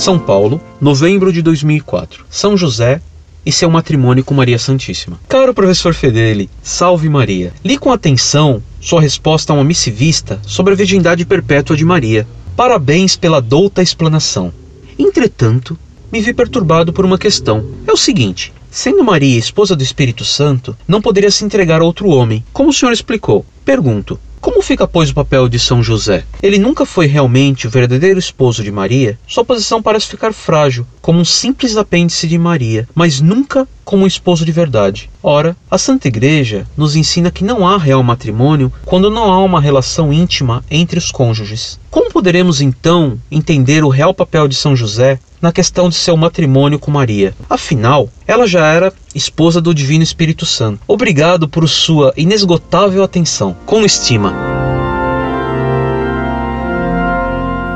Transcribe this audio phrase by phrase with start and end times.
[0.00, 2.24] São Paulo, novembro de 2004.
[2.30, 3.02] São José
[3.44, 5.20] e seu matrimônio com Maria Santíssima.
[5.28, 7.52] Caro professor Fedeli, salve Maria.
[7.62, 12.26] Li com atenção sua resposta a uma missivista sobre a virgindade perpétua de Maria.
[12.56, 14.50] Parabéns pela douta explanação.
[14.98, 15.78] Entretanto,
[16.10, 17.66] me vi perturbado por uma questão.
[17.86, 22.08] É o seguinte: sendo Maria esposa do Espírito Santo, não poderia se entregar a outro
[22.08, 23.44] homem, como o senhor explicou.
[23.66, 24.18] Pergunto:
[24.60, 26.22] como fica, pois, o papel de São José?
[26.42, 29.18] Ele nunca foi realmente o verdadeiro esposo de Maria?
[29.26, 34.06] Sua posição parece ficar frágil, como um simples apêndice de Maria, mas nunca como um
[34.06, 35.08] esposo de verdade.
[35.22, 39.60] Ora, a Santa Igreja nos ensina que não há real matrimônio quando não há uma
[39.60, 41.80] relação íntima entre os cônjuges.
[41.90, 46.78] Como poderemos então entender o real papel de São José na questão de seu matrimônio
[46.78, 47.34] com Maria?
[47.48, 50.80] Afinal, ela já era esposa do Divino Espírito Santo.
[50.86, 53.56] Obrigado por sua inesgotável atenção.
[53.66, 54.49] Com estima.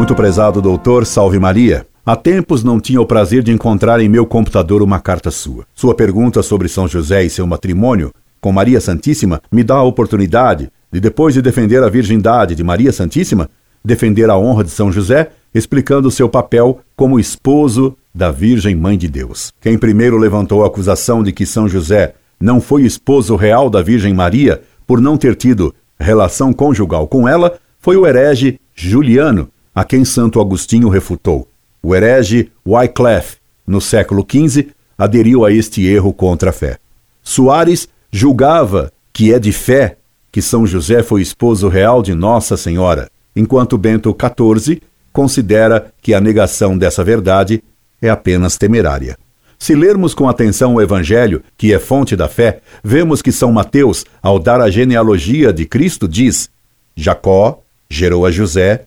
[0.00, 1.86] Muito prezado doutor, salve Maria.
[2.06, 5.66] Há tempos não tinha o prazer de encontrar em meu computador uma carta sua.
[5.74, 10.72] Sua pergunta sobre São José e seu matrimônio com Maria Santíssima me dá a oportunidade
[10.90, 13.50] de, depois de defender a virgindade de Maria Santíssima,
[13.84, 19.06] defender a honra de São José, explicando seu papel como esposo da Virgem Mãe de
[19.06, 19.52] Deus.
[19.60, 24.14] Quem primeiro levantou a acusação de que São José não foi esposo real da Virgem
[24.14, 30.04] Maria por não ter tido relação conjugal com ela foi o herege Juliano, a quem
[30.04, 31.48] Santo Agostinho refutou.
[31.82, 34.68] O herege Wycliffe, no século XV,
[34.98, 36.78] aderiu a este erro contra a fé.
[37.22, 39.96] Soares julgava que é de fé
[40.32, 44.80] que São José foi esposo real de Nossa Senhora, enquanto Bento XIV
[45.12, 47.62] considera que a negação dessa verdade
[48.00, 49.16] é apenas temerária.
[49.58, 54.06] Se lermos com atenção o Evangelho, que é fonte da fé, vemos que São Mateus,
[54.22, 56.48] ao dar a genealogia de Cristo, diz:
[56.96, 58.86] Jacó gerou a José,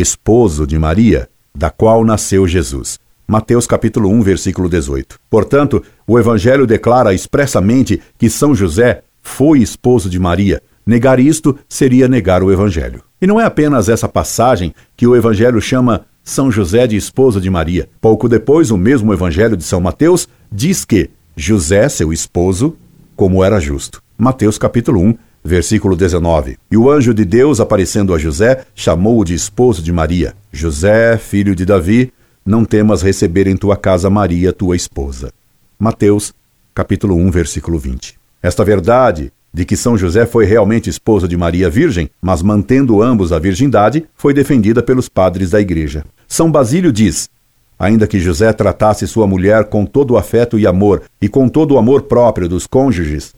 [0.00, 2.98] esposo de Maria, da qual nasceu Jesus.
[3.26, 5.18] Mateus capítulo 1, versículo 18.
[5.28, 10.62] Portanto, o evangelho declara expressamente que São José foi esposo de Maria.
[10.86, 13.02] Negar isto seria negar o evangelho.
[13.20, 17.50] E não é apenas essa passagem que o evangelho chama São José de esposo de
[17.50, 17.88] Maria.
[18.00, 22.76] Pouco depois, o mesmo evangelho de São Mateus diz que José, seu esposo,
[23.16, 24.00] como era justo.
[24.16, 26.58] Mateus capítulo 1, Versículo 19.
[26.68, 30.34] E o anjo de Deus, aparecendo a José, chamou-o de esposo de Maria.
[30.50, 32.12] José, filho de Davi,
[32.44, 35.32] não temas receber em tua casa Maria, tua esposa.
[35.78, 36.34] Mateus,
[36.74, 38.18] capítulo 1, versículo 20.
[38.42, 43.32] Esta verdade de que São José foi realmente esposo de Maria Virgem, mas mantendo ambos
[43.32, 46.04] a virgindade, foi defendida pelos padres da igreja.
[46.26, 47.30] São Basílio diz:
[47.78, 51.74] Ainda que José tratasse sua mulher com todo o afeto e amor e com todo
[51.74, 53.32] o amor próprio dos cônjuges,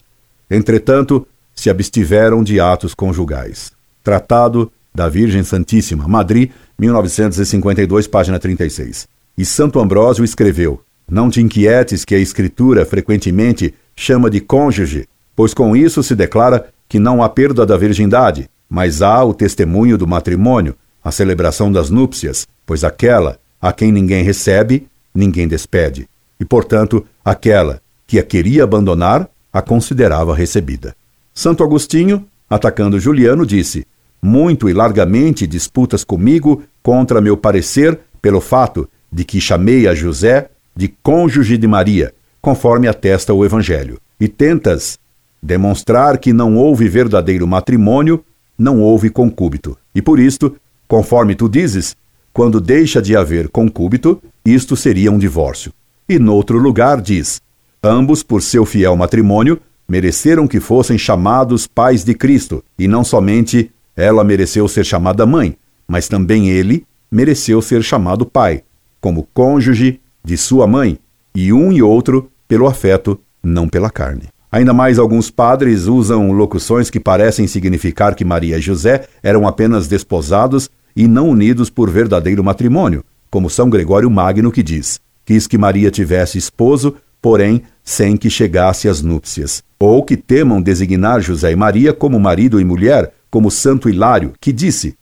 [0.50, 1.26] entretanto,
[1.58, 3.72] se abstiveram de atos conjugais.
[4.04, 9.08] Tratado da Virgem Santíssima, Madrid, 1952, página 36.
[9.36, 10.80] E Santo Ambrósio escreveu:
[11.10, 16.69] Não te inquietes que a Escritura frequentemente chama de cônjuge, pois com isso se declara
[16.88, 21.90] que não há perda da virgindade, mas há o testemunho do matrimônio, a celebração das
[21.90, 26.08] núpcias, pois aquela a quem ninguém recebe, ninguém despede,
[26.38, 30.94] e portanto aquela que a queria abandonar, a considerava recebida.
[31.38, 33.87] Santo Agostinho, atacando Juliano, disse:
[34.21, 40.50] Muito e largamente disputas comigo contra meu parecer pelo fato de que chamei a José
[40.75, 42.12] de cônjuge de Maria,
[42.43, 44.99] conforme atesta o Evangelho, e tentas
[45.41, 48.25] demonstrar que não houve verdadeiro matrimônio,
[48.59, 49.78] não houve concúbito.
[49.94, 50.56] E por isto,
[50.88, 51.97] conforme tu dizes,
[52.32, 55.72] quando deixa de haver concúbito, isto seria um divórcio.
[56.09, 57.41] E noutro lugar diz:
[57.81, 63.71] ambos, por seu fiel matrimônio, mereceram que fossem chamados pais de Cristo, e não somente
[63.97, 65.56] ela mereceu ser chamada mãe,
[65.87, 68.62] mas também ele mereceu ser chamado pai,
[69.00, 70.99] como cônjuge de sua mãe,
[71.34, 74.28] e um e outro pelo afeto, não pela carne.
[74.50, 79.87] Ainda mais alguns padres usam locuções que parecem significar que Maria e José eram apenas
[79.87, 85.58] desposados e não unidos por verdadeiro matrimônio, como São Gregório Magno que diz: quis que
[85.58, 91.56] Maria tivesse esposo, porém sem que chegasse às núpcias ou que temam designar José e
[91.56, 94.97] Maria como marido e mulher, como Santo Hilário, que disse: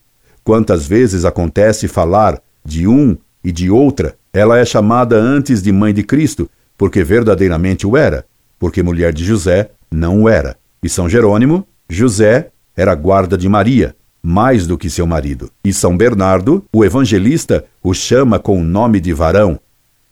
[0.44, 5.94] Quantas vezes acontece falar de um e de outra, ela é chamada antes de mãe
[5.94, 8.24] de Cristo, porque verdadeiramente o era,
[8.58, 10.56] porque mulher de José não o era.
[10.82, 15.50] E São Jerônimo, José era guarda de Maria, mais do que seu marido.
[15.64, 19.58] E São Bernardo, o evangelista, o chama com o nome de varão,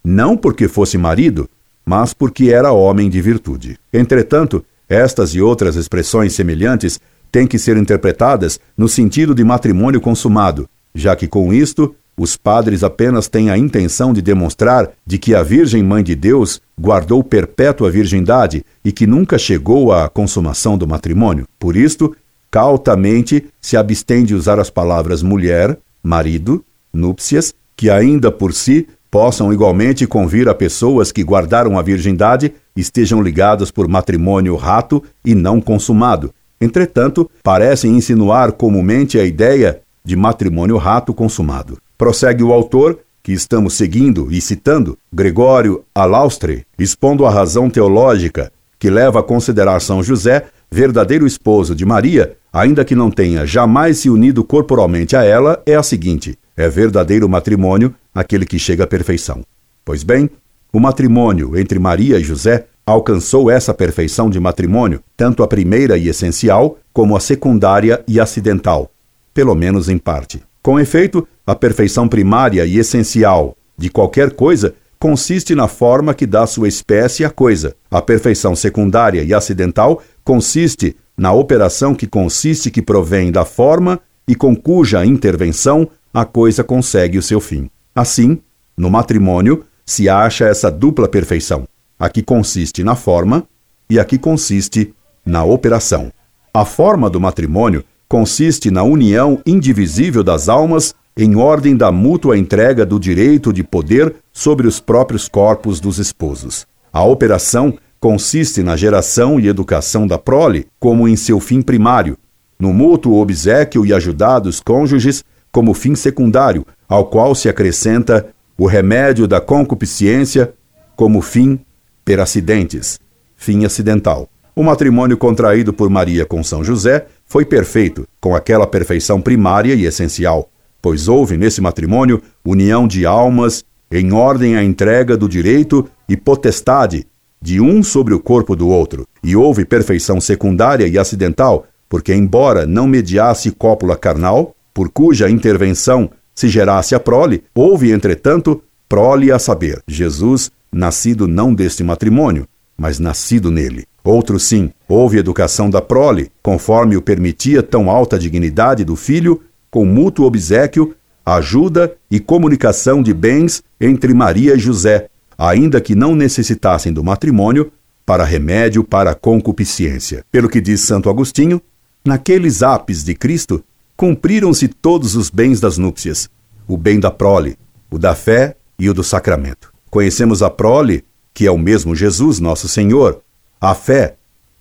[0.03, 1.49] não porque fosse marido,
[1.85, 3.79] mas porque era homem de virtude.
[3.93, 7.01] Entretanto, estas e outras expressões semelhantes
[7.31, 12.85] têm que ser interpretadas no sentido de matrimônio consumado, já que com isto os padres
[12.85, 17.91] apenas têm a intenção de demonstrar de que a Virgem Mãe de Deus guardou perpétua
[17.91, 21.47] virgindade e que nunca chegou à consumação do matrimônio.
[21.59, 22.17] Por isto,
[22.51, 29.53] cautamente se abstém de usar as palavras mulher, marido, núpcias, que ainda por si possam
[29.53, 35.61] igualmente convir a pessoas que guardaram a virgindade estejam ligadas por matrimônio rato e não
[35.61, 36.35] consumado.
[36.61, 41.79] Entretanto, parecem insinuar comumente a ideia de matrimônio rato consumado.
[41.97, 48.51] Prossegue o autor, que estamos seguindo e citando, Gregório Alaustre, expondo a razão teológica
[48.81, 53.99] que leva a considerar São José verdadeiro esposo de Maria, ainda que não tenha jamais
[53.99, 58.87] se unido corporalmente a ela, é a seguinte: é verdadeiro matrimônio aquele que chega à
[58.87, 59.43] perfeição.
[59.85, 60.31] Pois bem,
[60.73, 66.09] o matrimônio entre Maria e José alcançou essa perfeição de matrimônio, tanto a primeira e
[66.09, 68.91] essencial, como a secundária e acidental,
[69.33, 70.43] pelo menos em parte.
[70.63, 76.47] Com efeito, a perfeição primária e essencial de qualquer coisa consiste na forma que dá
[76.47, 77.75] sua espécie à coisa.
[77.91, 84.35] A perfeição secundária e acidental consiste na operação que consiste que provém da forma e
[84.35, 87.69] com cuja intervenção a coisa consegue o seu fim.
[87.95, 88.41] Assim,
[88.77, 91.65] no matrimônio se acha essa dupla perfeição,
[91.99, 93.47] a que consiste na forma
[93.89, 94.93] e a que consiste
[95.25, 96.11] na operação.
[96.53, 102.85] A forma do matrimônio consiste na união indivisível das almas em ordem da mútua entrega
[102.85, 106.67] do direito de poder sobre os próprios corpos dos esposos.
[106.93, 112.19] A operação consiste na geração e educação da prole, como em seu fim primário,
[112.59, 118.27] no mútuo obsequio e ajudar dos cônjuges, como fim secundário, ao qual se acrescenta
[118.57, 120.53] o remédio da concupiscência,
[120.95, 121.59] como fim
[122.05, 122.99] per acidentes,
[123.37, 124.29] fim acidental.
[124.55, 129.85] O matrimônio contraído por Maria com São José foi perfeito, com aquela perfeição primária e
[129.85, 130.49] essencial,
[130.81, 137.07] pois houve nesse matrimônio união de almas em ordem à entrega do direito e potestade
[137.41, 142.65] de um sobre o corpo do outro, e houve perfeição secundária e acidental, porque, embora
[142.65, 149.39] não mediasse cópula carnal, por cuja intervenção se gerasse a prole, houve, entretanto, prole a
[149.39, 152.47] saber, Jesus, nascido não deste matrimônio,
[152.77, 153.85] mas nascido nele.
[154.03, 159.41] Outro sim, houve educação da prole, conforme o permitia tão alta dignidade do filho,
[159.71, 160.95] com mútuo obsequio,
[161.25, 165.09] ajuda e comunicação de bens entre Maria e José,
[165.39, 167.73] ainda que não necessitassem do matrimônio,
[168.05, 170.25] para remédio para a concupiscência.
[170.31, 171.61] Pelo que diz Santo Agostinho,
[172.05, 173.65] naqueles ápices de Cristo,
[173.97, 176.29] cumpriram-se todos os bens das núpcias,
[176.67, 177.57] o bem da prole,
[177.91, 179.73] o da fé e o do sacramento.
[179.91, 183.21] Conhecemos a prole, que é o mesmo Jesus, nosso Senhor,
[183.61, 184.17] a fé,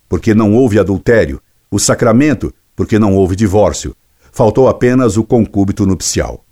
[0.08, 1.42] porque não houve adultério,
[1.72, 3.96] o sacramento, porque não houve divórcio.
[4.32, 6.44] Faltou apenas o concúbito nupcial.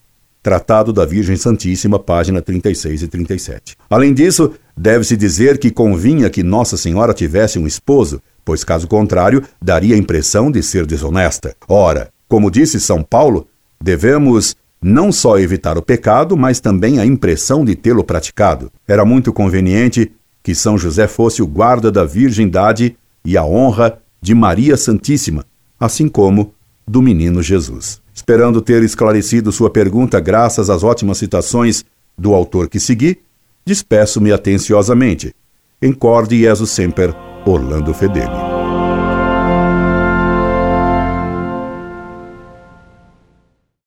[0.44, 3.78] Tratado da Virgem Santíssima, página 36 e 37.
[3.88, 9.44] Além disso, deve-se dizer que convinha que Nossa Senhora tivesse um esposo, pois caso contrário,
[9.62, 11.56] daria a impressão de ser desonesta.
[11.68, 13.46] Ora, como disse São Paulo,
[13.84, 18.72] devemos não só evitar o pecado, mas também a impressão de tê-lo praticado.
[18.88, 20.10] Era muito conveniente
[20.42, 22.96] que São José fosse o guarda da virgindade
[23.26, 25.44] e a honra de Maria Santíssima,
[25.78, 26.54] assim como
[26.88, 28.02] do menino Jesus.
[28.14, 31.84] Esperando ter esclarecido sua pergunta graças às ótimas citações
[32.18, 33.20] do autor que segui,
[33.66, 35.36] despeço-me atenciosamente.
[35.82, 37.14] Encorde Jesus Semper,
[37.46, 38.41] Orlando Fedeli.